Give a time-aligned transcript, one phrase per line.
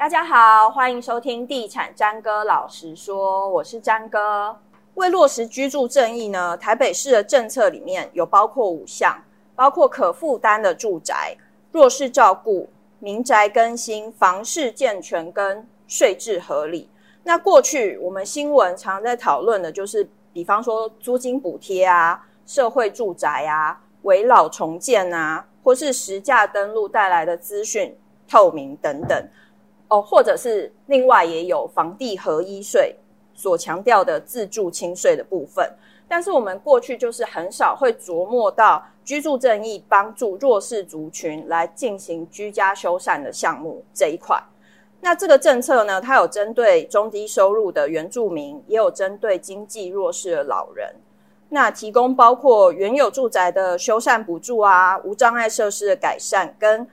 [0.00, 4.56] 大家好，欢迎收听地产詹哥老实说，我是詹哥。
[4.94, 9.22] 为落实居住正义呢，台北市的政策里面有包括五项，
[9.54, 11.36] 包括可负担的住宅、
[11.70, 16.88] 弱势照顾、民宅更新、房市健全跟税制合理。
[17.24, 27.94] 那过去我们新闻常在讨论的就是，比方说租金补贴啊、社会住宅啊、危老重建啊，或是实价登录带来的资讯
[28.26, 29.28] 透明等等。
[29.90, 32.96] 哦，或者是另外也有房地合一税。
[33.32, 35.66] 所强调的自住轻税的部分，
[36.06, 44.38] 但是我们过去就是很少会琢磨到居住正义帮助弱势族群来进行居家修缮的项目这一块。
[45.00, 50.94] 那这个政策呢，它有针对中低收入的原住民，也有针对经济弱势的老人。
[51.48, 56.86] 那提供包括原有住宅的修缮补助啊，无障碍设施的改善，跟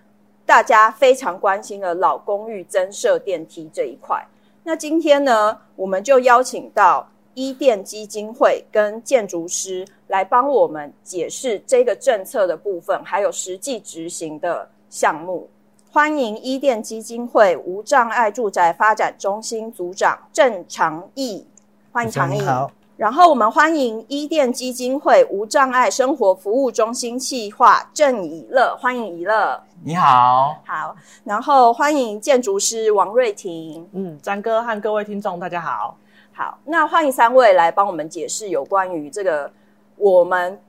[0.48, 4.26] 大家非常关心的老公寓增设电梯这一块。
[4.64, 15.50] 那今天呢，我们就邀请到伊甸基金会跟建筑师来帮我们解释这个政策的部分，还有实际执行的项目。
[15.92, 21.46] 欢迎伊甸基金会无障碍住宅发展中心组长郑长义，
[21.92, 22.40] 欢迎长义。
[22.40, 22.72] 好。
[22.96, 29.62] 然后我们欢迎伊甸基金会无障碍生活服务中心企划郑以乐，欢迎以乐。
[29.84, 33.88] 你好，好，然后欢迎建筑师王瑞婷。
[33.94, 35.96] 嗯，詹哥和各位听众，大家好。
[36.34, 39.50] 好，那欢迎三位来帮我们解释有关于这个
[39.96, 40.60] 我们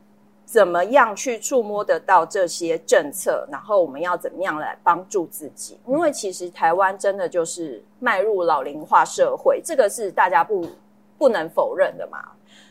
[0.45, 5.81] 怎么样去触摸得到这些政策，然后我们要怎么样来帮助自己？
[5.87, 10.69] 因为其实台湾真的就是迈入老龄化社会，这个是大家不
[11.17, 12.19] 不能否认的嘛。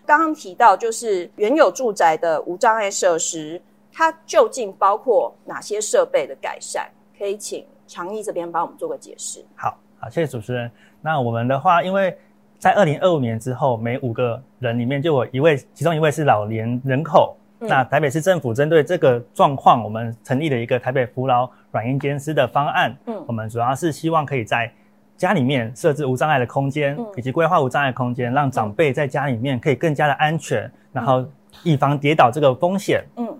[0.05, 3.59] 刚刚提到就是原有住宅的无障碍设施。
[3.97, 6.85] 它究竟包括哪些设备的改善？
[7.17, 9.43] 可以请长义这边帮我们做个解释。
[9.55, 10.69] 好，好，谢谢主持人。
[11.01, 12.15] 那我们的话，因为
[12.59, 17.35] 在二零二五年之后，每五个人里面就有一位，其中一位是老年人口。
[17.59, 22.95] 嗯、那台北市政府针对这个状况，我们成立了一个台北扶老软硬兼施的方案。
[23.07, 24.71] 嗯，我们主要是希望可以在
[25.15, 31.25] 家里面设置无障碍的空间，嗯、以及规划无障碍空间，让长辈在家里面可以更加的安全，嗯、然后
[31.63, 33.03] 以防跌倒这个风险。
[33.15, 33.35] 嗯。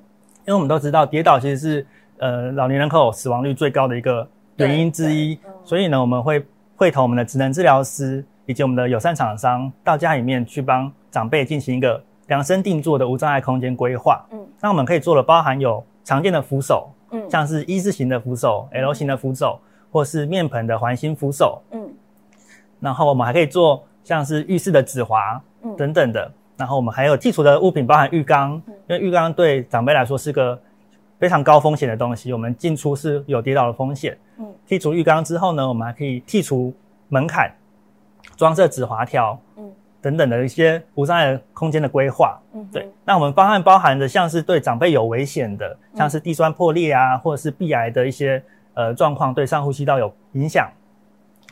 [0.48, 1.86] 因为我们都知道，跌倒其实是
[2.20, 4.26] 呃老年人口死亡率最高的一个
[4.56, 6.44] 原因之一，所以呢，我们会
[6.78, 14.26] 会同我们的职能治疗师以及我们的友善厂商到家里面去帮长辈进行一个量身定做的无障碍空间规划。
[14.32, 19.60] 嗯，那我们可以做的包含有常见的扶手，嗯，像是一字形的扶手、L 型的扶手，
[19.92, 21.94] 或是面盆的环形扶手，嗯，
[22.80, 26.32] 然后我们还可以做像是浴室的止滑，嗯，等等的。
[26.58, 30.60] 然后我们还有剔除的物品，包含浴缸，因为浴缸对长辈来说是个
[31.20, 34.18] 非常高风险的东西，我们进出是有跌倒的风险。
[34.40, 36.74] 嗯，剔除浴缸之后呢，我们还可以剔除
[37.10, 37.52] 门槛，
[38.36, 42.40] 装设止滑条，嗯，等等的一些无障碍空间的规划。
[42.54, 42.92] 嗯，对。
[43.06, 50.68] 那我们方案包含的像是对长辈有危险的，像是地砖破裂啊，或者是壁癌的一些呃状况，对上呼吸道有影响，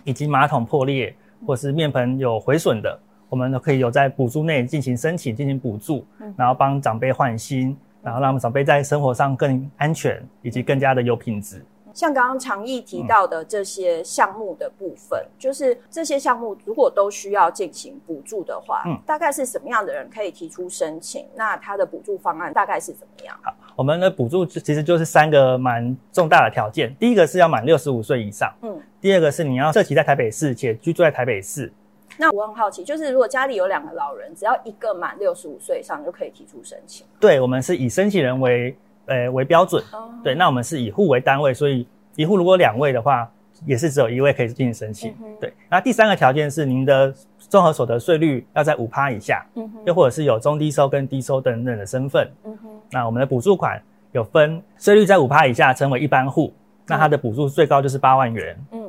[0.04, 1.16] 以及马桶破裂
[1.46, 3.00] 或是面盆有毁损的。
[3.36, 6.06] 我们都可以有在补助内进行申请，进行补助，
[6.38, 11.62] 然后帮长辈换新，然后让长辈在生活上更安全，以及更加的有品质。
[11.94, 21.26] 像刚刚常毅提到的这些项目的部分，嗯、就是这些项目如果都需要进行补助的话，嗯，大概是什么样的人可以提出申请？
[21.36, 23.38] 那他的补助方案大概是怎么样？
[23.44, 31.70] 好，我们的补助其实就是三个蛮重大的条件，第一个是要满六十五岁以上，嗯，第二个是你要涉及在台北市且居住在台北市。
[32.18, 37.06] 那我很好奇，就是如果家里有两个老人，只要一个满六十五岁以上就可以提出申请。
[37.20, 39.84] 对，我们是以申请人为呃为标准。
[39.92, 40.10] 哦。
[40.24, 43.30] 对，那我们是以户为单位，所以一户如果两位的话，
[43.66, 45.16] 也是只有一位可以进行申请。
[45.22, 52.30] 嗯、对，那第三个条件是您的综合所得税率要在五趴以下，嗯哼，又或者是有中低收跟低收等等的身份。
[52.44, 52.70] 嗯哼。
[52.92, 53.82] 那我们的补助款
[54.12, 58.58] 有分税率在五趴以下称为一般户，嗯、那它的补助最高就是八万元。
[58.72, 58.85] 嗯。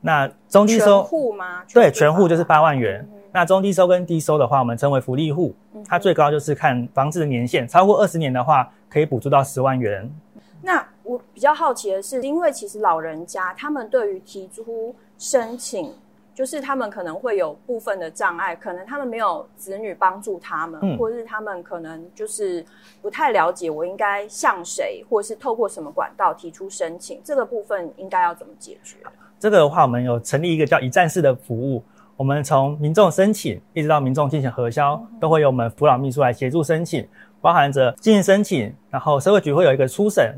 [0.00, 1.62] 那中低收户吗？
[1.72, 3.06] 对，全户就是八万元。
[3.12, 10.08] 嗯、那中低收跟低收的话，我们称为福利户，嗯、它最高就是看房子的年限，超过二十年的话，可以补助到十万元。
[10.62, 15.92] 那我比较好奇的是，因为其实老人家他们对于提出申请，
[16.36, 22.62] 就是他们可能会有部分的障碍，可能他们没有子女帮助他们，嗯、或者是他们可能就是
[23.00, 28.98] 不太了解我应该向谁，或是透过什么管道提出申请，这个部分应该要怎么解决？
[29.40, 31.82] 这个的话，我们有成立一个叫一站式的服务，
[32.18, 37.08] 我们从民众申请一直到民众进行核销，都会由我们辅老秘书来协助申请，
[37.40, 40.34] 包含着进行申请，然后社会局会有一个初审，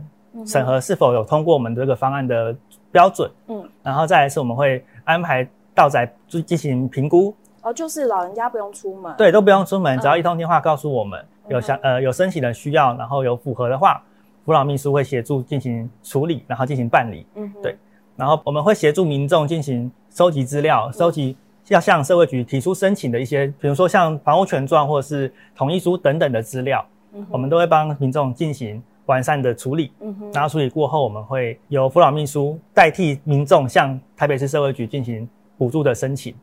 [0.47, 2.55] 审核是否有通过我们这个方案的
[2.93, 7.33] 标准，嗯，然后再来是我们会安排到宅就进行评估。
[7.63, 14.03] 哦，就是老人家不用出门，对，都不用出门，只要一通电话告诉我们、嗯、有想呃有申请的需要，然后有符合的话，
[14.45, 17.25] 扶老秘书会协助进行处理，然后进行办理。
[17.37, 17.77] 嗯，对，
[18.17, 21.37] 然后我们会协助民众进行收集资料，收集
[21.69, 29.93] 要向社会局提出申请的一些，比如说像房屋权状或者是同意书等等的资料，嗯，我们都会帮民众进行完善的处理。
[30.01, 35.29] 嗯哼，然后处理过后，我们会由扶老秘书代替民众向台北市社会局进行
[35.59, 36.35] 补助的申请。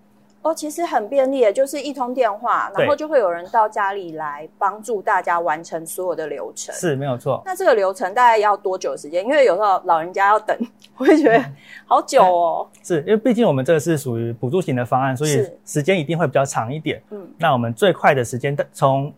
[0.42, 6.76] 哦，其实很便利，就是一通电话，然后就会有人到家里来帮助大家完成所有的流程。
[6.76, 7.42] 是，没有错。
[7.44, 9.26] 那这个流程大概要多久时间？
[9.26, 10.56] 因为有时候老人家要等，
[10.98, 11.44] 我会觉得
[11.88, 12.68] 好久哦。
[12.84, 17.02] 是因为毕竟我们这个是属于补助型的方案，所以时间一定会比较长一点。
[17.10, 19.12] 嗯，那我们最快的时间从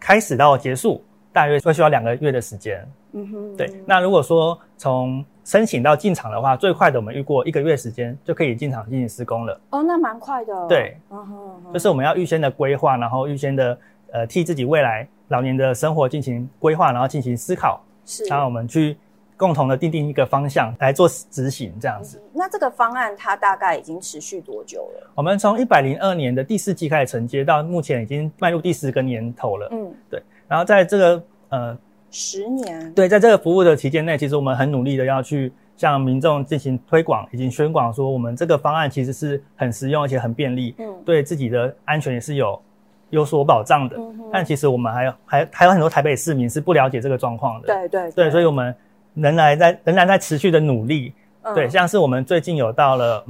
[0.00, 1.00] 开始到结束，
[1.32, 2.84] 大约会需要两个月的时间。
[3.12, 3.72] 嗯哼，对。
[3.86, 9.60] 那如果说从申请到进场的话，最快的我们预过一个月时间就可以进场进行施工了。
[9.70, 10.66] 哦，那蛮快的。
[10.68, 13.76] 对，嗯哼，就是我们要预先的规划，然后预先的
[14.12, 18.96] 呃替自己未来老年的生活进行规划，然后进行思考，是，然后我们去
[19.36, 22.18] 共同的定定一个方向来做执行，这样子。
[22.22, 22.30] 嗯。
[22.34, 25.10] 那这个方案它大概已经持续多久了？
[25.16, 29.68] 我们从一百零二年的第四季开始承接，到目前已经迈入第十个年头了。
[29.72, 30.22] 嗯，对。
[30.46, 31.78] 然后在这个呃。
[32.12, 42.60] 十年，对，在这个服务的期间内，其实我们很努力的要去向民众进行推广，以及宣广说我们这个方案其实是很实用而且很便利，嗯，对自己的安全也是有
[43.08, 43.96] 有所保障的。
[43.96, 47.66] 嗯，但其实我们还有还还有很多台北市民是不了解这个状况的。
[47.66, 48.74] 对对对，对，所以我们
[49.14, 51.14] 仍然在仍然在持续的努力。
[51.40, 53.24] 嗯，对，像是我们最近有到了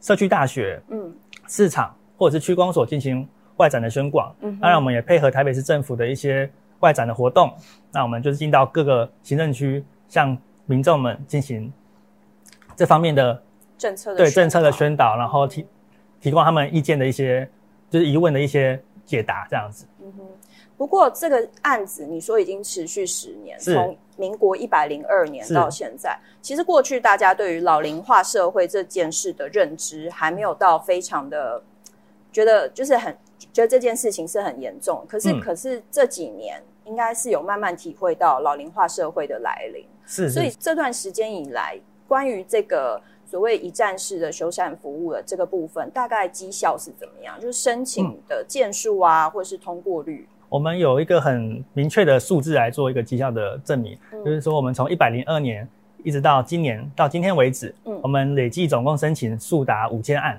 [0.00, 1.14] 社区大学、嗯，
[1.46, 3.26] 市场或者是区公所进行
[3.58, 4.34] 外展的宣广。
[4.40, 6.50] 嗯，当然我们也配合台北市政府的一些。
[6.80, 7.52] 外展的活动，
[7.92, 10.36] 那我们就是进到各个行政区，向
[10.66, 11.72] 民众们进行
[12.76, 13.42] 这方面的
[13.78, 15.66] 政策的对政策的宣导，然后提
[16.20, 17.48] 提供他们意见的一些
[17.90, 19.86] 就是疑问的一些解答，这样子。
[20.02, 20.24] 嗯哼。
[20.76, 31.62] 不过这个案子你说已经持续十年，从民国一百零二年到现在，其实过去大家对于老龄化社会这件事的认知还没有到非常的
[32.32, 33.16] 觉得就是很
[33.52, 35.04] 觉得这件事情是很严重。
[35.08, 36.62] 可是、嗯、可是这几年。
[36.86, 47.40] 应该是有慢慢体会到老龄化社会的来临，是，是，所以这段时间以来，关于这个所谓一站式的修缮服务的这个部分，大概绩效是怎么样？
[47.40, 50.28] 就是申请的件数啊，嗯、或者是通过率。
[50.50, 55.66] 我们有一个很明确的数字来做一个绩效的证明，嗯、就是说我们从一百零二年
[56.02, 60.38] 一直到今年到今天为止，嗯，我们累计总共申请数达五千案，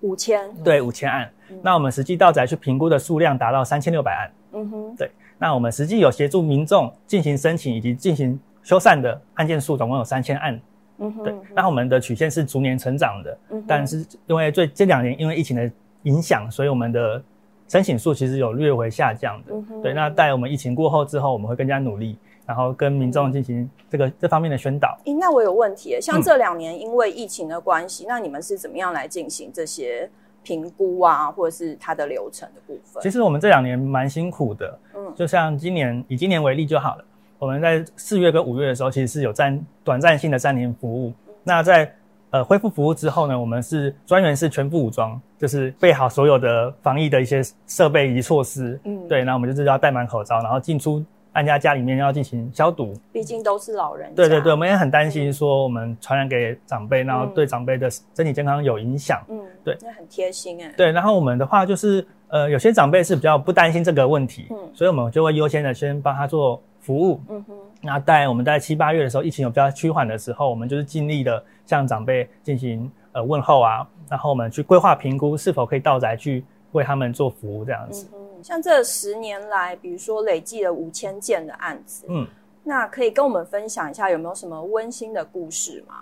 [0.00, 1.30] 五千，对，五千案。
[1.50, 5.10] 嗯、那我们实际到宅去评估的数量达到三千六百案，嗯哼，对。
[5.38, 10.60] 那我们实际有协助民众进行申请以及进行修缮的案件数，总共有三千案。
[10.98, 11.34] 嗯哼，对。
[11.54, 15.70] 那我们的曲线是逐年成长的，嗯，但是因为最这两年因为疫情的
[16.04, 17.22] 影响，所以我们的
[17.68, 19.52] 申请数其实有略微下降的。
[19.52, 19.92] 嗯哼，对。
[19.92, 22.16] 那在我们疫情过后之后，我们会更加努力，
[22.46, 24.96] 然后跟民众进行这个这方面的宣导。
[25.04, 30.08] 诶，那我有问题，像这两年因为疫情的关系，嗯，那你们是怎么样来进行这些？
[30.42, 33.02] 评估啊，或者是它的流程的部分。
[33.02, 37.04] 其实我们这两年蛮辛苦的，嗯，就像今年以今年为例就好了。
[37.36, 41.12] 我们在四月跟五月的时候，其实是有暂短暂性的暂停服务。
[41.26, 41.92] 嗯、那在
[42.30, 48.78] 呃恢复服务之后呢，我们是专员是全副武装，就是备好所有的防疫的一些设备以及措施。
[48.84, 51.04] 嗯，对，那我们就是要戴满口罩，然后进出。
[51.36, 54.10] 大家家里面要进行消毒，毕竟都是老人。
[54.14, 59.22] 对对对，我们也很担心说我们传染给长辈，嗯，然后对长辈的身体健康有影响。
[59.28, 60.72] 嗯，对，那很贴心哎。
[60.78, 67.20] 对，然后我们的话就是，呃，有些长辈是比较不担心这个问题，嗯，所以我们就会优先的先帮他做服务。
[67.28, 76.42] 嗯哼，那在我们在七八月的时候，疫情有比较趋缓的时候，我们就是尽力的向长辈进行呃问候啊，然后我们去规划评估是否可以到宅去
[76.72, 78.08] 为他们做服务这样子。
[78.12, 82.24] 嗯像这十年来，比如说累计了五千件的案子，嗯，
[82.62, 85.94] 那可以跟我们分享一下有没有什么温馨的故事吗？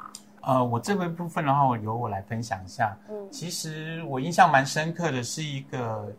[0.42, 2.94] 呃，我这个部分的话，由我来分享一下。
[3.08, 6.12] 嗯，其实我印象蛮深刻的是一个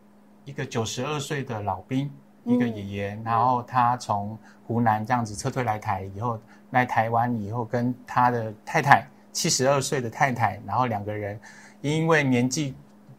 [0.46, 2.10] 一个九十二岁的老兵，
[2.46, 4.36] 一个爷爷，嗯，然后他从
[4.66, 6.40] 湖南这样子撤退来台以后，
[6.72, 11.40] 来台湾以后，跟他的太太七十二岁的太太，然后两个人
[11.82, 12.74] 因为年纪。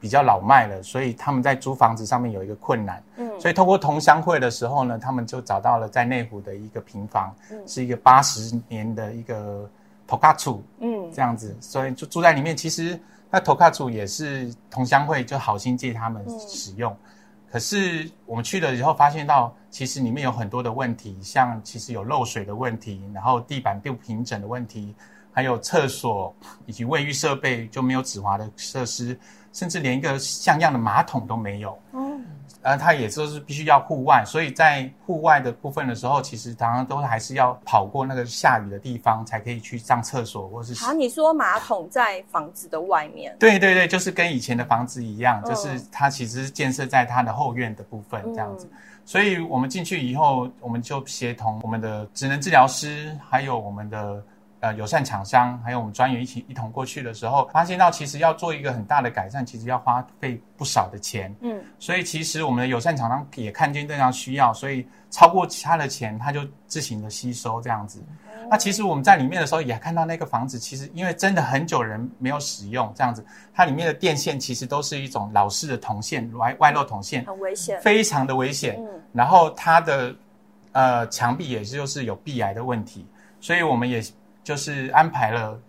[0.06, 3.02] 比较老迈了，所以他们在租房子上面有一个困难。
[3.16, 9.68] 嗯，所以通过同乡会的时候呢，他们就找到了在内湖的一个平房，嗯，是一个八十年的一个
[10.06, 12.56] 头卡厝，嗯，这样子，所以就住在里面。
[12.56, 12.96] 其实
[13.32, 24.94] 那头卡厝也是同乡会就好心借他们使用，嗯，可是我们去了以后发现到，其实里面有很多的问题，像其实有漏水的问题，然后地板不平整的问题。
[25.32, 26.34] 还有厕所
[26.64, 29.14] 以及卫浴设备就没有止滑的设施，
[29.56, 31.78] 甚至连一个像样的马桶都没有。
[31.94, 32.22] 嗯，
[32.60, 40.74] 呃，它也就是必须要户外，所以在户外的部分的时候，其实常常都还是要跑过那个下雨的地方才可以去上厕所，或是。
[40.84, 43.34] 啊，你说马桶在房子的外面？
[43.38, 48.66] 对对对，就是跟以前的房子一样，就是它其实是建设在它的后院的部分这样子。
[48.70, 54.20] 嗯所以我们进去以后，我们就协同我们的职能治疗师，还有我们的
[54.60, 61.34] 呃友善厂商，还有我们专员一起一同过去的时候，发现到其实要做一个很大的改善，其实要花费不少的钱。
[61.40, 68.02] 嗯，所以其实我们的友善厂商也看见这样需要，所以超过其他的钱，他就自行的吸收这样子。
[68.48, 78.76] 那其实我们在里面的时候也看到那个房子，其实因为真的很久人没有使用，这样子，它里面的电线其实都是一种老式的铜线，外外露铜线，很危险，非常的危险。
[78.78, 80.14] 嗯，然后它的
[80.70, 83.04] 呃墙壁也就是有壁癌的问题，
[83.40, 84.00] 所以我们也
[84.46, 85.60] 就是安排了，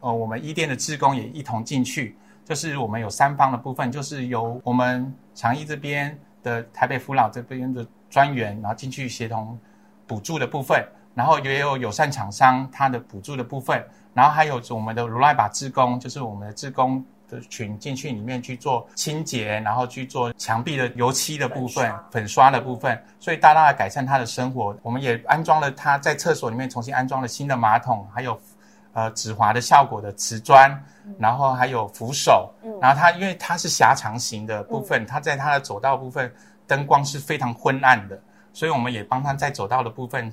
[0.00, 9.58] 呃，我们一店的志工也一同进去，就是我们有三方的部分，就是由我们长义这边的台北福老这边的专员，然后进去协同
[10.06, 10.82] 补助的部分。
[11.14, 13.84] 然后也有友善厂商他的补助的部分，
[14.14, 24.76] 然后还有我们的如来把志工，就是我们的志工的群进去里面去做清洁，然后去做墙壁的油漆的部分、粉刷，的部分，所以大大的改善他的生活。
[24.82, 28.40] 我们也安装了他在厕所里面重新安装了新的马桶，还有
[28.92, 30.70] 呃止滑的效果的瓷砖，
[31.18, 32.52] 然后还有扶手。
[32.80, 36.32] 然后他因为它是狭长型的部分，它在他的走道部分
[36.66, 38.20] 灯光是非常昏暗的，
[38.52, 40.32] 所以我们也帮他在走道的部分。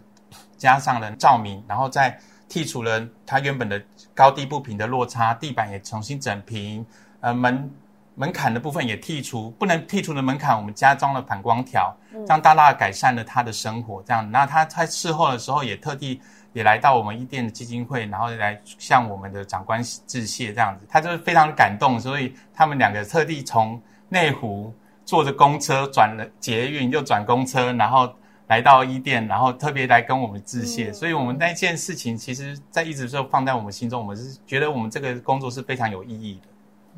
[0.57, 2.17] 加上了照明，然后再
[2.49, 3.81] 剔除了他原本的
[4.15, 6.83] 高低不平的落差，地板也重新整平，
[7.19, 7.69] 呃，门
[8.15, 14.01] 门槛的部分也剔除，不能剔除的门槛我们加装了反光条，这样大大改善了他的生活。
[14.03, 16.21] 这样，那他在事后的时候也特地
[16.53, 28.11] 也来到我们一店的基金会，然后来向我们的长官致谢，这样子，他就是非常感动，所以他们两个特地从内湖坐着公车转了捷运，又转公车，然后。
[28.47, 36.47] 来到伊甸，然后特别来跟我们致谢，嗯、所以我们那件事情，其实在一直就放在我们心中，我们是觉得我们这个工作是非常有意义的。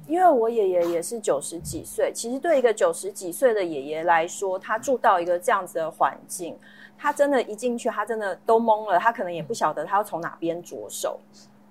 [0.07, 6.57] 因为我爷爷也是九十几岁，其实对一个九十几岁的爷爷来说，他住到一个这样子的环境，
[6.97, 11.17] 他真的，一进去，他真的都懵了，他可能也不晓得他要从哪边着手。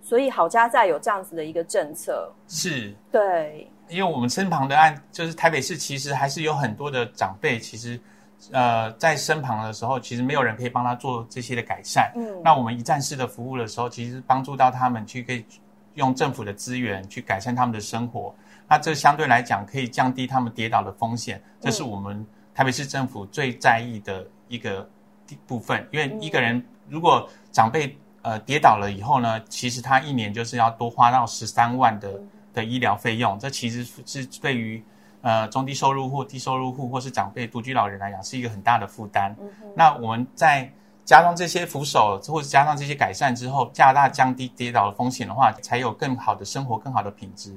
[0.02, 8.00] 所以好家在有这样子的一个政策，是对，因为我们身旁的案，就是台北市，其实还是有很多的长辈，其实。
[8.52, 12.12] 呃，在身旁的时候，其实没有人可以帮他做这些的改善。
[12.14, 15.44] 嗯，那我们一站式的服务的时候，其实帮助到他们去可以
[15.94, 18.34] 用政府的资源去改善他们的生活。
[18.68, 22.24] 那这相对来讲可以降低他们跌倒的风险，这是我们
[22.54, 24.88] 台北市政府最在意的一个
[25.46, 25.86] 部分。
[25.90, 32.20] 因为一个人如果长辈呃跌倒了以后呢，其实他一年就是要多花到十三万的
[32.52, 33.38] 的医疗费用。
[33.38, 34.82] 这其实是对于
[35.22, 39.34] 呃，中低收入户、低收入户或是长辈独居老人来讲，是一个很大的负担。
[39.40, 40.70] 嗯、那我们在
[41.04, 47.54] 加上这些扶手，或者加上这些改善之后，加大降低跌倒的风险的话，才有更好的生活、更好的品质，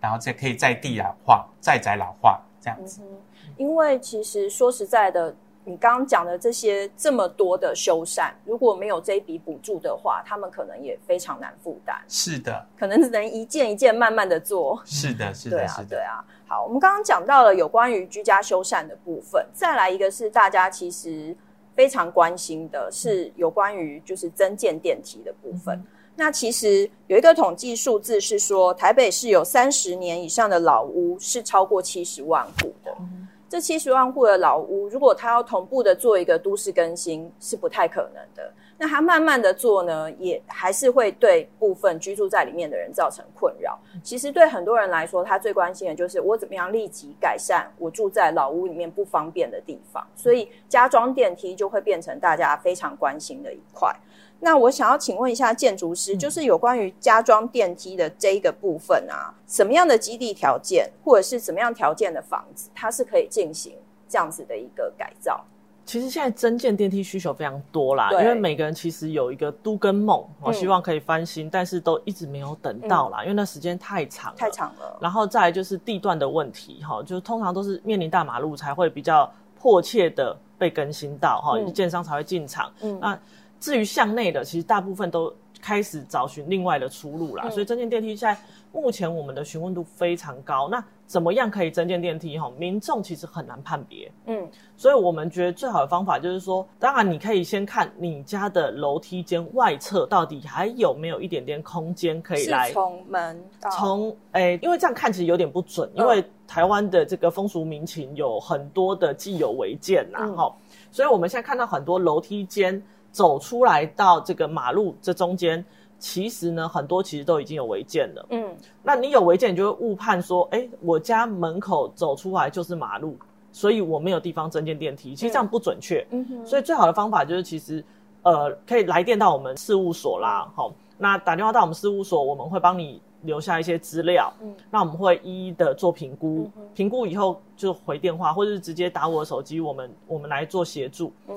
[0.00, 3.00] 然后再可以在地老化、在宅老化这样子。
[3.02, 3.16] 嗯、
[3.56, 5.34] 因为其实说实在的。
[5.68, 11.94] 你刚刚讲的这些这么多的修缮，如果没有这一笔补助的话，他们可能也非常难负担。
[12.08, 14.80] 是的，可能只能一件一件慢慢的做。
[14.86, 16.24] 是的，是的，对啊，是的，对啊。
[16.46, 21.36] 好，我们刚刚讲到了有关于居家修缮的部分，再来一个是大家其实
[21.76, 25.76] 非常关心的，是有关于就是增建电梯的部分。
[25.76, 32.90] 嗯、那其实有一个统计数字是说，台北市有三十年以上的老屋是超过七十万户的。
[32.98, 38.52] 嗯这七十万户的老屋，如果他要同步的做一个都市更新，是不太可能的。
[38.80, 43.76] 那他慢慢的做呢，也还是会对部分居住在里面的人造成困扰。
[44.04, 50.06] 其实对很多人来说，他最关心的就是我怎么样立即改善我住在老屋里面不方便的地方。
[50.14, 53.92] 所以加装电梯就会变成大家非常关心的一块。
[54.40, 63.74] 那我想要请问一下建筑师，就是有关于加装电梯的这一个部分啊，什么样的基地条件，或者是什么样条件的房子，它是可以进行
[64.08, 65.44] 这样子的一个改造？
[65.84, 74.98] 其实现在增建电梯需求非常多啦，因为每个人其实有一个都跟梦，我、嗯、希望可以翻新，但是都一直没有等到啦，嗯、因为那时间太长了，太长了。
[75.00, 79.28] 然后再来就是地段的问题，哈，就通常都是面临大马路才会比较
[79.58, 83.18] 迫切的被更新到，哈、嗯，建商才会进场，嗯，那。
[83.60, 87.44] 至于向内的，其实大部分都开始找寻另外的出路啦。
[87.46, 88.40] 嗯、所以增建电梯现在
[88.72, 90.68] 目前我们的询问度非常高。
[90.68, 92.38] 那怎么样可以增建电梯？
[92.38, 94.12] 哈，民众其实很难判别。
[94.26, 94.46] 嗯，
[94.76, 110.52] 所以我们觉得最好的方法就是说，当然你可以先看你家的楼梯间外侧到底还有没有一点点空间可以来从门从诶，因为这样看其实有点不准，因为台湾的这个风俗民情有很多的既有违建呐，哈、嗯，
[110.92, 112.80] 所以我们现在看到很多楼梯间
[113.18, 115.64] 走出来到这个马路这中间。
[115.98, 118.24] 其实呢，很多其实都已经有违建了。
[118.30, 123.16] 嗯，那你有违建，你就会误判说，哎，我家门口走出来就是马路，
[123.50, 125.16] 所以我没有地方增建电梯。
[125.16, 126.06] 其实这样不准确。
[126.10, 126.46] 嗯哼。
[126.46, 127.84] 所以最好的方法就是，其实，
[128.22, 130.48] 呃，可以来电到我们事务所啦。
[130.54, 134.32] 好，那打电话到我们事务所，我们会帮你留下一些资料。
[134.40, 134.54] 嗯。
[134.70, 141.12] 那我们会一一的做评估，评估以后就回电话，或者是直接打我的手机，我们我们来做协助。
[141.26, 141.36] 嗯。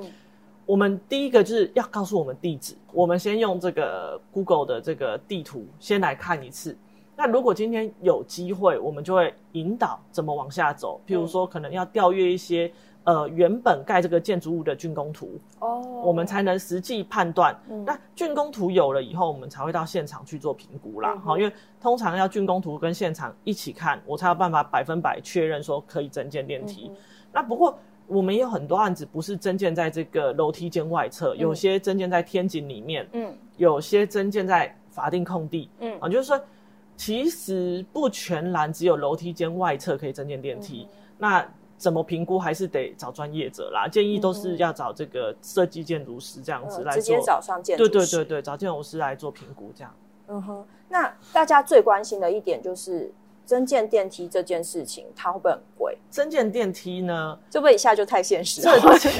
[0.72, 6.74] 我们第一个就是要告诉我们地址，我们先用这个 Google 的这个地图先来看一次。
[7.14, 10.98] 那如果今天有机会，我们就会引导怎么往下走。
[11.06, 12.72] 譬如说，可能要调阅一些
[13.04, 17.54] 呃原本盖这个建筑物的竣工图哦，我们才能实际判断。
[17.84, 21.14] 那竣工图有了以后，我们才会到现场去做评估啦。
[21.18, 21.52] 好，因为
[21.82, 26.90] 通常要竣工图跟现场一起看，我才有办法百分百确认说可以增建电梯。
[27.30, 27.78] 那不过。
[28.06, 36.40] 我们也有很多案子不是增建在这个楼梯间外侧，有些增建在天井里面，嗯，有些增建在法定空地，嗯啊，就是说，
[36.96, 43.88] 其实不全然只有楼梯间外侧可以增建电梯，嗯、那怎么评估还是得找专业者啦。
[43.88, 49.94] 建议都是要找这个设计建筑师这样子来做，直接找上建筑师，对对对对，找建筑师来做评估这样。
[50.28, 53.12] 嗯哼，那大家最关心的一点就是。
[53.52, 55.98] 增建电梯这件事情，它会不会很贵？
[56.08, 58.80] 增建电梯呢，这不一下就太现实了。
[58.98, 59.10] 这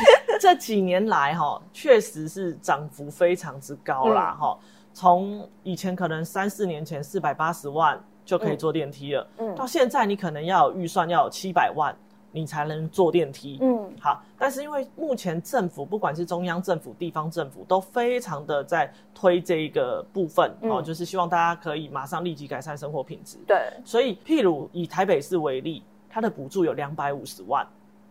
[0.41, 4.69] 这几年来，哈，确实是涨幅非常之高啦，哈、嗯。
[4.95, 11.95] 从以前可能三四年前四百八十万就可以坐电梯了，嗯，到现在你可能要有预算要有七百万。
[12.35, 27.67] 你才能坐电梯，嗯，好，但是因为目前政府不管是中央政府、地方政府都非常的在推这一个部分，哦、嗯，就是希望大家可以马上立即改善生活品质，对，所以譬如以台北市为例，它的补助有两百五十万，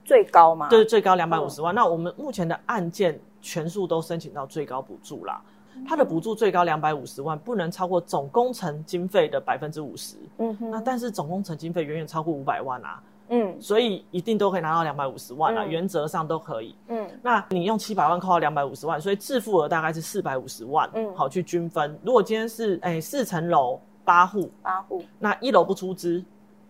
[0.05, 0.69] 最高吗？
[0.69, 1.73] 对，最高两百五十万。
[1.73, 5.41] 嗯、那我们目前的案件全数都申请到最高补助啦，
[5.87, 13.01] 它的补助最高两百五十万，不能超过总工程经费的百分之五十，嗯哼，那但是总工程经费远远超过五百万啊。
[13.33, 16.75] 嗯，所以一定都可以拿到两百五十万啊，嗯、原则上都可以。
[16.89, 20.89] 嗯，那你用七百万扣到两百五十万，所以自付额大概是四百五十万。
[20.93, 21.97] 嗯，好去均分。
[22.03, 26.21] 如果今天是哎四层楼八户，八户，那一楼不出资，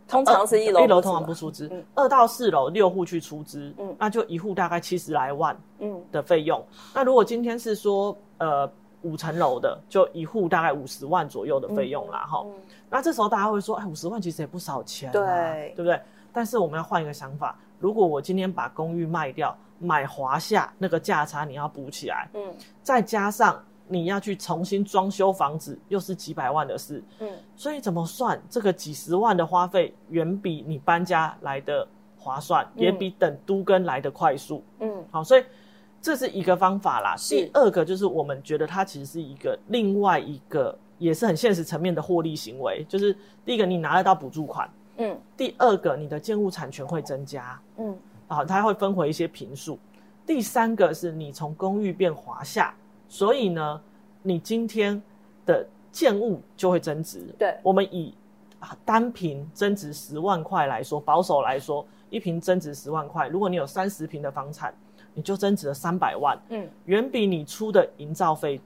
[0.08, 1.68] 通常是一楼，一楼通常不出资。
[1.72, 6.60] 嗯，二到四楼六户去出资，嗯，那就一户大概七十来万，嗯的费用。
[6.60, 8.70] 嗯、那如果今天是说呃
[9.02, 12.20] 五层楼的，就一户大概五十万左右的费用啦。
[12.30, 12.54] 哈、嗯，
[12.88, 16.00] 那这时候大家会说，哎，五十万其实也不少钱，啊，对，对不对？
[16.34, 28.42] 但是我们要换一个想法，如果我今天把公寓卖掉，买华夏那个价差你要补起来，嗯，再加上你要去重新装修房子，又是几百万的事，嗯，所以怎么算？
[28.50, 35.44] 这个几十万的花费，远比你搬家来的划算，嗯、也比等都跟来的快速，嗯，好，所以
[36.00, 37.16] 这是一个方法啦。
[37.18, 44.70] 第二个就是我们觉得它其实是一个另外一个也是很现实层面的获利行为，就是第一个你拿得到补助款。
[45.02, 49.80] 嗯，第二个，你的建物产权会增加，嗯，啊，它会分回一些平数。
[50.28, 52.72] 第三个是你从公寓变华夏，
[53.10, 53.82] 所以呢，
[54.22, 55.02] 你今天
[55.44, 57.26] 的建物就会增值。
[57.40, 58.14] 对，我们以
[58.60, 64.72] 啊单平增值十万块来说，保守来说，一平增值十万块，如果你有三十平的房产，
[65.16, 68.62] 你就增值了三百万，嗯，远比你出的营造费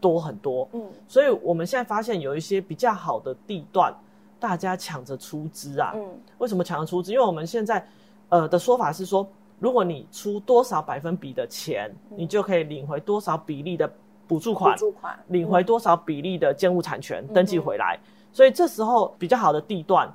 [0.00, 3.94] 多很多，嗯，所以我们现在发现有一些比较好的地段。
[4.38, 5.92] 大家抢着出资啊！
[5.94, 6.04] 嗯，
[6.38, 7.12] 为什么抢着出资？
[7.12, 7.86] 因为我们现在，
[8.28, 9.26] 呃的说法是说，
[9.58, 13.90] 如果你出多少百分比的钱，嗯、你就可以领回多少比例的
[14.26, 17.98] 补助款，补助款，领回多少比例的建物产权、嗯、登记回来。
[18.32, 20.12] 所以这时候比较好的地段，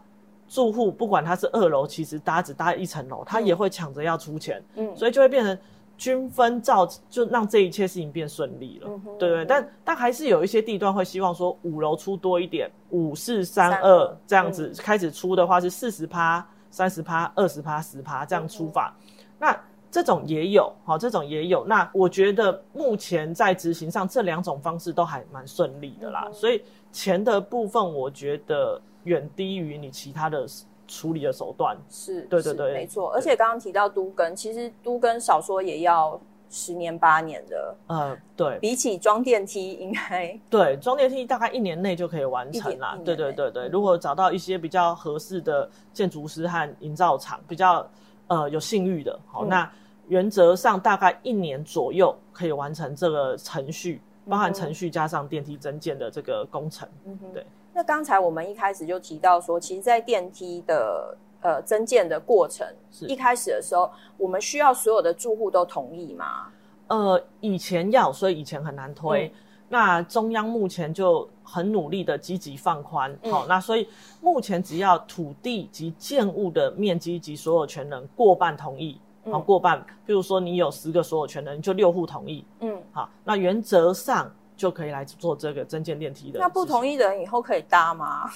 [0.48, 4.64] 住户不管他是二楼，其实搭只搭一层楼，他也会抢着要出钱。
[4.76, 5.58] 嗯，所以就会变成。
[6.02, 9.46] 均分照就让这一切事情变顺利了，嗯、对不对？
[9.46, 18.96] 但但还是有一些地段会希望说五楼出多一点，五四三二这样子开始出的话是四十趴、三十趴、二十趴、十趴这样出法。
[18.98, 19.62] 嗯、那
[19.92, 21.64] 这种也有，好，这种也有。
[21.68, 30.48] 那我觉得目前在执行上这两种方式都还蛮顺利的啦，嗯、所以钱的部分我觉得远低于你其他的。
[30.92, 33.14] 处理的手段是，对对对，没错。
[33.14, 37.76] 而且刚刚提到都更，其实都更少说也要十年八年的。
[37.88, 43.00] 呃，对，比起装电梯应该对装电梯大概一年内就可以完成啦。
[43.06, 47.90] 对对对对，如果找到一些比较合适的建筑师和营造厂，比较
[48.28, 49.72] 呃有信誉的，好，嗯、那
[50.10, 56.86] 原则上大概一年左右可以完成这个程序，包含程序加上电梯增建的这个工程。
[57.34, 57.46] 对。
[57.74, 66.50] 那刚才我们一开始就提到说，其实，在电梯的呃增建的过程，是一开始的时候，我们需要所有的住户都同意吗？
[66.88, 69.28] 呃，以前要，所以以前很难推。
[69.28, 69.32] 嗯、
[69.70, 73.88] 那中央目前就很努力的积极放宽，好、嗯，那所以
[74.20, 84.30] 目前只要土地及建物的面积及所有权人过半同意，好、嗯、过半，比如说你有十个所有权人，就六户同意，嗯，好，那原则上。
[84.62, 86.40] 就可以来做这个增建电梯的。
[86.40, 88.30] 那不同意的人以后可以搭吗？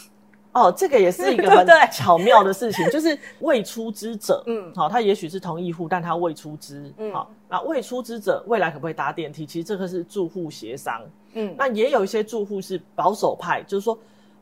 [0.54, 9.46] 哦，这个也是一个很 巧妙的事情， 就是未出资者，嗯，好，他也许是同意户，但他未出资，嗯，好，那未出资者未来可不可以搭电梯？
[9.46, 11.00] 其实这个是住户协商，
[11.34, 13.96] 嗯，那也有一些住户是保守派，就是说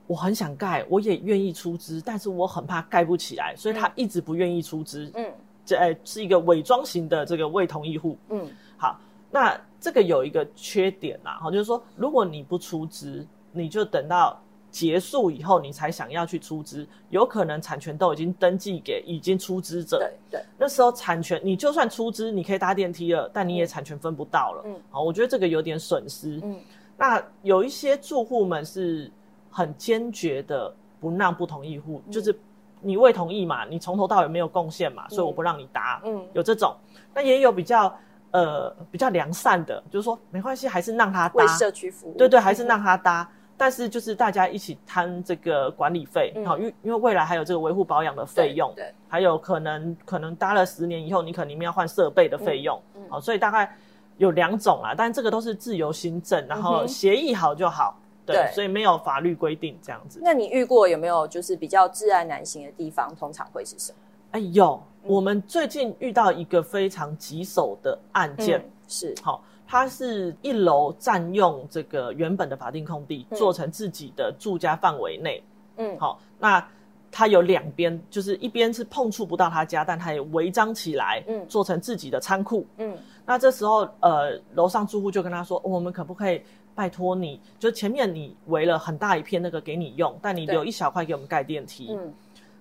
[0.08, 5.30] 我很想盖，我也愿意出资，但是我很怕盖不起来，所以他一直不愿意出资，嗯，
[5.66, 8.98] 这哎是一个伪装型的这个未同意户，嗯，好，
[9.30, 9.60] 那。
[9.84, 14.42] 这个有一个缺点啦，哈，就是说，如果你不出资，你就等到
[14.72, 19.98] 结束以后，你才想要去出资，有可能产权都已经登记给已经出资者。
[19.98, 20.46] 对对。
[20.58, 24.64] 那时候产权，你就算出资，你可以搭电梯了，但你也产权分不到了。
[24.66, 24.82] 嗯。
[24.90, 26.40] 好，我觉得这个有点损失。
[26.42, 26.58] 嗯。
[26.98, 29.12] 那有一些住户们是
[29.52, 32.34] 很坚决的不让不同意户，嗯、就是
[32.80, 36.02] 你未同意嘛，你从头到尾没有贡献嘛，所以我不让你搭。
[36.06, 36.26] 嗯。
[36.32, 36.74] 有这种，
[37.14, 37.94] 那也有比较。
[38.34, 41.36] 呃，比较良善的，就是说没关系，还是让他搭。
[41.36, 42.18] 为社区服务。
[42.18, 53.72] 对对，还是让他搭，嗯、但是就是大家一起摊这个管理费，好、嗯，因因为未来还有这个维护保养的费用，对，对还有可能可能搭了十年以后，你可能要换设备的费用，嗯，好、嗯，所以大概
[54.18, 60.20] 有两种啊，但这个都是自由行政，然后协议好就好，对，对所以没有法律规定这样子。
[60.24, 63.16] 那你遇过有没有就是比较窒碍难行的地方？
[63.16, 63.98] 通常会是什么？
[64.34, 68.60] 哎有，我们最近遇到一个非常棘手的案件。
[68.60, 75.42] 嗯是好，它是一楼占用这个原本的法定空地，嗯、做成自己的住家范围内。
[75.78, 76.64] 嗯，好，那
[77.10, 82.68] 它有两边，就是一边是碰触不到他家，但它也违章起来，嗯，做成自己的仓库。
[82.78, 86.42] 嗯，那这时候，呃，楼上住户就跟他说，我们可不可以
[86.76, 91.96] 拜托你，就前面你围了很大一片那个给你用，但你留一小块给我们盖电梯。
[91.98, 92.14] 嗯，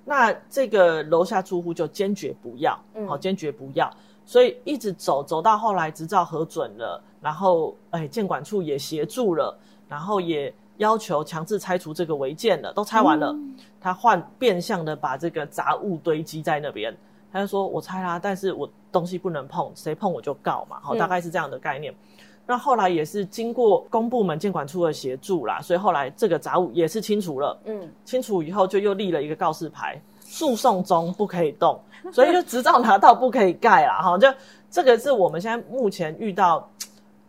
[0.04, 3.90] 那这个楼下住户就坚决不要，嗯，好，坚决不要。
[4.24, 9.56] 所以一直走走到后来，执照核准了，然后哎，建管处也协助了，
[9.88, 16.96] 然后也要求强制拆除这个违建了，都拆完了，嗯、他换变相的把这个杂物堆积在那边，
[17.32, 21.92] 他就说我拆啦，但是我东西不能碰，谁碰我就告嘛，好，大概是这样的概念。
[21.92, 30.00] 嗯、那后来也是经过公部门监管处的协助啦，所以后来这个杂物也是清除了，嗯，清除以后就又立了一个告示牌。
[30.24, 31.78] 诉讼中不可以动，
[32.10, 34.00] 所以就执照拿到不可以盖啦。
[34.00, 34.26] 哈，就
[34.70, 36.66] 这个是我们现在目前遇到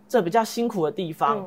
[0.08, 1.38] 这比较辛苦的地方。
[1.40, 1.46] 嗯、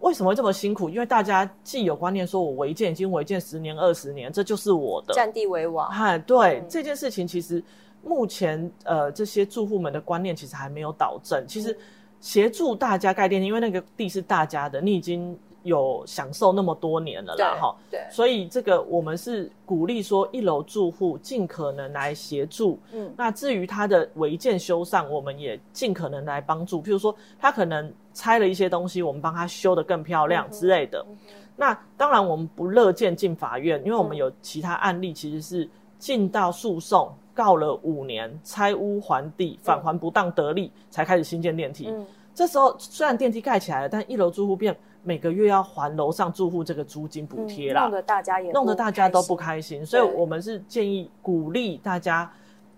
[0.00, 0.90] 为什么会这么辛苦？
[0.90, 5.88] 因为大家既有观念说我违建已经违建十年二十年，这就是我的占地为王。
[5.88, 7.64] 哎，对、嗯、这件事情，其实
[8.04, 11.42] 目前呃这些住户们的观念其实还没有导正。
[11.48, 11.74] 其实
[12.20, 15.38] 协助大家盖电梯，因为那个地是大家的，你已经。
[15.62, 31.04] 有享受那么多年了啦，哈，对，所以这个我们是鼓励说一楼住户尽可能来协助，嗯，那至于他的违建修缮，我们也尽可能来帮助，譬如说他可能拆了一些东西，我们帮他修得更漂亮之类的。
[31.10, 41.88] 嗯嗯、那当然我们不乐见进法院，因为我们有其他案例，其实是进到诉讼告了五年，拆屋还地，返还不当得利，才开始新建电梯。
[41.88, 44.76] 嗯，这时候虽然电梯盖起来了，但一楼住户变。
[45.02, 52.30] 每个月要还楼上住户这个租金补贴啦，弄得大家也弄得大家都不开心，所以我们是建议鼓励大家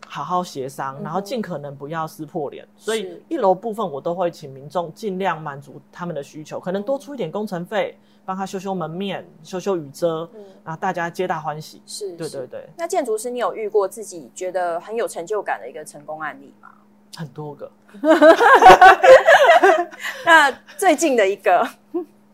[0.07, 2.65] 好好协商，然后尽可能不要撕破脸。
[2.77, 10.29] 所以一楼部分我都会请民众尽量满足他们的需求，可能多出一点工程费，帮他修修门面、修修雨遮，
[10.65, 11.83] 然后大家皆大欢喜。
[11.87, 12.69] 是，对对对。
[12.77, 16.69] 那建筑师，你有遇过自己觉得很有成就感的一个成功案例吗？
[17.17, 17.71] 很多个。
[20.25, 21.69] 那最近的一个。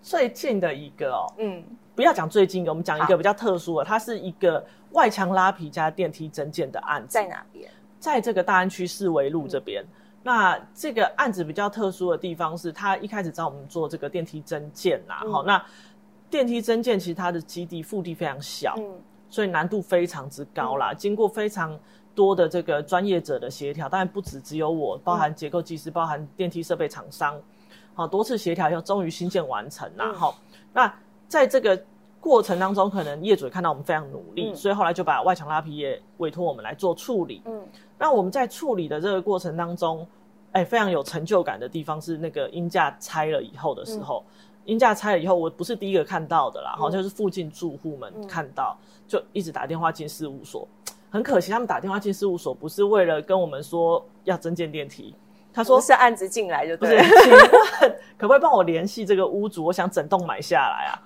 [0.01, 1.63] 最近的一个哦，嗯，
[1.95, 7.71] 不要讲最近的，我们讲一个比较特殊的，它是一个外墙拉皮加电梯增建的案子，在哪边？
[7.99, 9.83] 在这个大安区四维路这边。
[9.83, 9.89] 嗯、
[10.23, 15.65] 那这个案子比较特殊的地方是，他一开始找我们做这个电梯增建啦，好、嗯，那
[16.29, 19.01] 电梯增建其实它的基地腹地非常小，嗯，
[19.31, 20.93] 所以难度非常之高啦。
[20.93, 21.79] 嗯、经过非常
[22.15, 27.41] 多的这个专业者的协调，当然不止只有我，包含结构技师，包含电梯设备厂商，
[27.95, 30.13] 好多次协调以后，终于新建完成啦。
[30.13, 30.95] 好、嗯，那
[31.29, 31.83] 在这个
[32.21, 37.43] 过程当中，可能业主也看到我们非常努力，嗯、所以后来就把外墙拉皮也委托我们来做处理。
[37.47, 37.67] 嗯，
[37.99, 40.07] 那我们在处理的这个过程当中，
[40.53, 44.25] 哎，非常有成就感的地方是那个鹰架拆了以后的时候。
[44.29, 44.35] 嗯
[44.79, 50.69] 架拆了以后，我不是第一个看到的啦，好、嗯、就是附近住户们看到，嗯、就一直打电话进事务所。
[51.09, 55.15] 很可惜，他们打电话进事务所不是为了跟我们说要增建电梯，
[55.55, 57.41] 他说是案子进来就对，不是，请问
[58.19, 59.65] 可不可以帮我联系这个屋主？
[59.65, 61.01] 我想整栋买下来啊。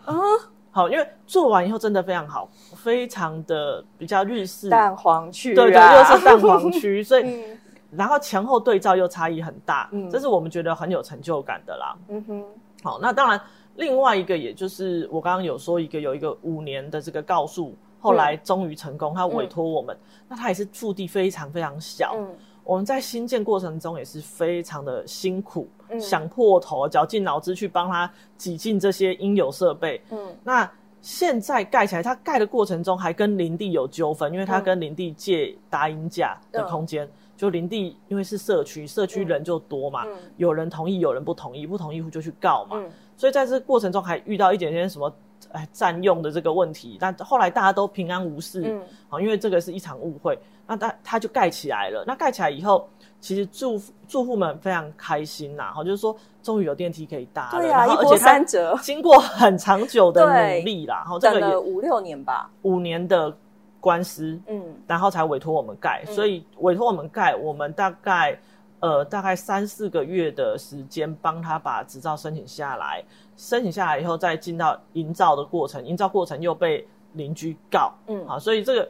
[0.72, 4.70] 好，因为做完以后真的非常好，非常的比较日式。
[4.70, 7.58] 蛋黄区、啊，对对，又是蛋黄区，所以、嗯、
[7.90, 11.96] 然后前后对照又差异很大，嗯，这是我们觉得很有成就感的啦。
[12.08, 12.44] 嗯哼。
[12.82, 13.40] 好，那当然，
[13.76, 37.08] 另外一个也就是我刚刚有说一个有一个五年的这个告诉，后来终于成功，他委托我们，嗯、那他也是腹地非常非常小，嗯，我们在新建过程中也是非常的辛苦，嗯、想破头绞尽脑汁去帮他挤进这些应有设备，嗯，那现在盖起来，他盖的过程中还跟林地有纠纷，因为他跟林地借搭音架的空间。
[37.34, 42.76] 就林地，因为是社区，社区人就多嘛，嗯嗯、有人同意，有人不同意，不同意户就去告嘛。
[42.76, 45.12] 嗯、所以在这个过程中还遇到一点点什么，
[45.50, 46.96] 哎，占用的这个问题。
[47.00, 50.38] 但后来大家都平安无事，嗯，好，因为这个是一场误会。
[50.68, 52.04] 那他他就盖起来了。
[52.06, 52.88] 那盖起来以后，
[53.22, 57.58] 其实住住户们非常开心呐，哈，就是说终于有电梯可以搭了。
[57.58, 63.34] 对啊，一波三折，经过很长久的努力啦，然后，这个也五六年吧，五年的。
[63.82, 68.38] 官司，嗯，然后才委托我们盖，嗯、所以委托我们盖，我们大概，
[68.78, 73.02] 呃，大概三四个月的时间，帮他把执照申请下来，
[73.36, 78.88] 申请下来以后，再进到营造的过程，营造过程又被邻居告，嗯，好，所以这个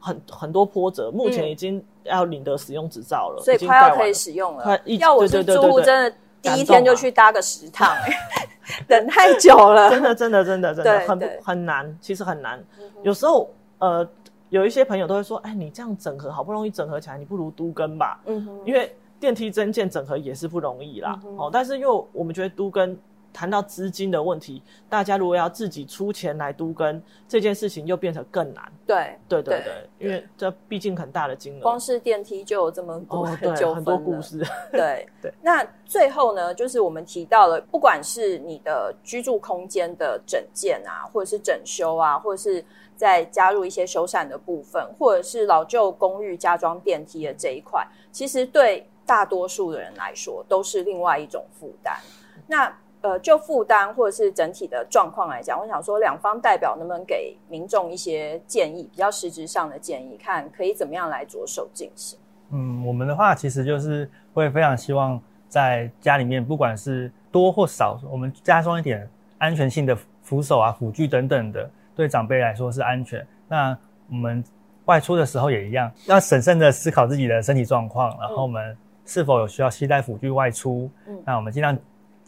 [0.00, 4.64] 很很多波折，目前已经要领得使用执照了，嗯、所以快要可以使用了。
[4.64, 7.94] 快要我是租户，真的第一天就去搭个十趟，
[8.88, 14.08] 等太久了，真的真的真的真的很很难，其实很难，嗯、有时候，呃。
[14.50, 21.20] 有一些朋友都会说：“哎，你这样整合好不容易整合起来，你不如都更吧。”嗯哼，因为电梯增建整合也是不容易啦。
[21.24, 22.98] 嗯、哦，但是因为我们觉得都更
[23.32, 28.72] 谈到资金的问题，大家如果要自己出钱来都跟这件事情，又变成更难。
[28.86, 34.38] 对对对对，因为这毕竟很大的金额，光是电梯就有这么多哦，对， 很多故事。
[34.72, 42.64] 对 对，那最后呢，就是我们提到了，不管是你的居住空间的整建啊，或者是整修啊，或者是。
[42.96, 51.96] 再加入一些修缮的部分，或者是老旧公寓加装电梯的这一块，其实对大多数的人来说都是另外一种负担。
[52.46, 52.70] 那
[53.02, 62.18] 呃，就负担或者是整体的状况来讲，我想说两方代表能不能给民众一些建议，比较实质上的建议，看可以怎么样来着手进行。
[62.50, 69.08] 嗯，我们的话其实就是会非常希望在家里面，不管是多或少，我们加装一点
[69.38, 71.70] 安全性的扶手啊、辅具等等的。
[71.96, 73.26] 对长辈来说是安全。
[73.46, 73.76] 那
[74.08, 74.42] 我们
[74.86, 80.90] 外出的时候也一样，要审慎的思考自己的身体状况，然后我们是否有需要携带辅具外出。
[81.06, 81.76] 嗯，那我们尽量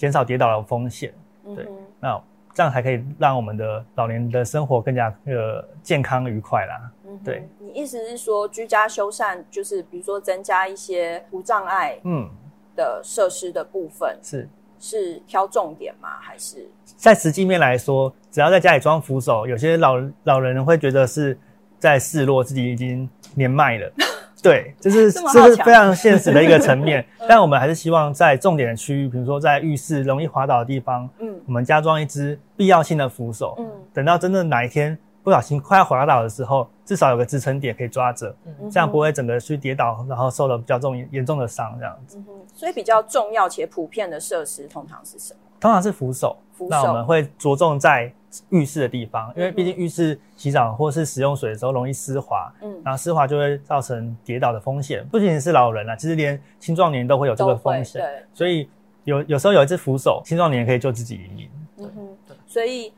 [0.03, 1.15] 减少跌倒的风险。
[1.55, 1.65] 对，
[2.01, 2.21] 那
[2.53, 6.91] 这样才可以让我们的老年的生活更加呃健康愉快啦。
[7.07, 7.49] 嗯，对。
[7.61, 12.29] 你意思是说，居家修缮就是比如说增加一些无障碍嗯
[12.75, 14.49] 的设施的部分是。
[14.85, 16.09] 是挑重点吗？
[16.21, 21.39] 还是在实际面来说，只要在家里装扶手，有些老老人会觉得是
[21.79, 23.93] 在示弱，自己已经年迈了。
[24.43, 27.05] 对，这是这是非常现实的一个层面。
[27.29, 42.19] 但我们还是希望在重点的区域，比如说在浴室容易滑倒的地方，嗯，我们加装一支必要性的扶手，嗯，等到真的哪一天不小心快要滑倒的时候，至少有个支撑点可以抓着，嗯，这样不会整个去跌倒，然后受了比较重严重的伤这样子。
[42.19, 42.25] 嗯
[42.55, 45.41] 所以比较重要且普遍的设施通常是什么？
[45.59, 46.37] 通常是扶手。
[46.53, 46.71] 扶手。
[46.71, 48.13] 那我们会着重在
[48.51, 55.07] 浴室的地方，因为毕竟浴室洗澡或是使用水的时候容易湿滑，嗯，然后湿滑就会造成跌倒的风险。
[55.09, 58.03] 不仅仅是老人啊，其实连青壮年都会有这个风险。
[58.03, 58.25] 对。
[58.33, 58.69] 所以
[59.05, 61.51] 有有时候有一只扶手，青壮年可以救自己一命。
[61.79, 62.35] 嗯哼。
[62.47, 62.93] 所以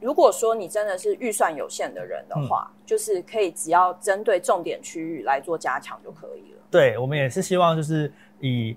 [0.00, 6.58] 如果说你真的是预算有限的人的话，嗯、就是可以只要针对重点区域来做加强就可以了。
[6.70, 8.76] 对，我们也是希望就是以。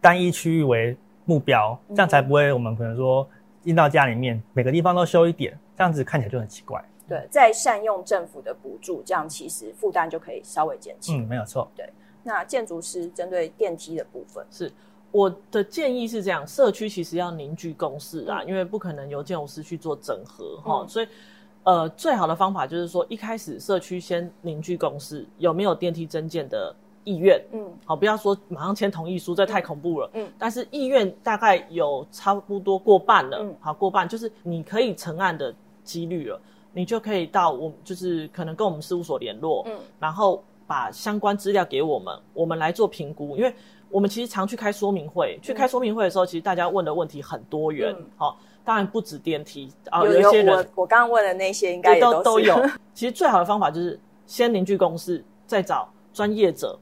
[0.00, 3.26] 单一区域为目标，这样才不会我们可能说
[3.64, 6.84] 进到家里面每个地方都修一点，这样子看起来就很奇怪。
[7.08, 11.24] 对，再善用政府的补助，这样其实负担就可以稍微减轻。
[11.24, 11.70] 嗯，没有错。
[11.74, 11.88] 对，
[12.22, 14.70] 那建筑师针对电梯的部分，是
[15.10, 21.08] 我的建议是这样：社区其实要凝聚共识啊，嗯、因为不可能由建筑师去做整合哈，嗯、所以
[21.64, 27.40] 呃，最好的方法就是说，一开始社区先凝聚共识，有没有电梯增建的意愿？
[27.52, 30.10] 嗯，好，不要说马上签同意书，这太恐怖了。
[30.14, 33.38] 嗯，但是意愿大概有差不多过半了。
[33.40, 36.40] 嗯，好，过半就是你可以成案的几率了，
[36.72, 43.36] 你就可以到我就是可能跟我们事务所联络，嗯，然后把相关资料给我们，我们来做评估。
[43.36, 43.54] 因为
[43.90, 47.94] 我们其实常去开说明会，去开说明会的时候，其实大家问的问题很多元。
[48.16, 48.38] 好。
[48.66, 52.58] 当然不止电梯啊，有，一些人，我我刚刚问的那些应该都都有。
[52.94, 56.78] 其实最好的方法就是先凝聚共识，再找专业者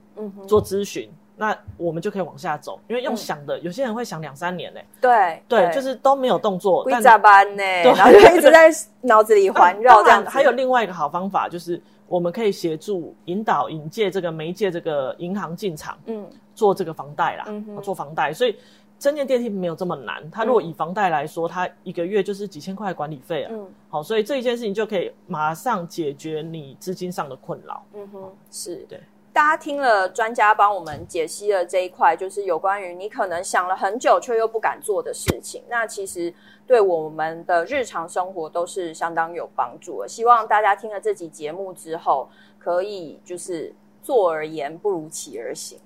[0.47, 2.79] 做咨询，嗯、那我们就可以往下走。
[2.89, 4.81] 因为用想的，嗯、有些人会想两三年呢。
[5.01, 7.63] 对对，就是都没有动作，会咋办呢？
[7.83, 8.71] 对然后就一直在
[9.01, 10.29] 脑子里环绕这样子。
[10.29, 18.57] 还有另外一个好方法，就是我们可以协助引导引介这个媒介这个银行进场，嗯，做这个房贷啦，嗯哼，做房贷，所以。
[18.99, 23.51] 增建电梯没有这么难，它如果以房贷来说，它一个月就是几千块管理费啊。
[23.53, 27.85] 嗯，好，所以这一件事情就可以马上解决你资金上的困扰。
[27.95, 29.01] 嗯哼，是对。
[29.33, 36.33] 大家听了专家帮我们解析了这一块，就是有关于你可能想了很久却又不敢做的事情，那其实
[36.67, 40.09] 对我们的日常生活都是相当有帮助的。
[40.09, 45.81] 希望大家听了这集节目之后，可以就是坐而言不如起而行。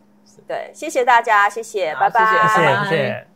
[0.49, 3.36] 对，谢谢大家，谢谢，拜拜，谢谢，谢谢。